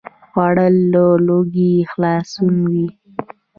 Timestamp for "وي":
2.71-2.87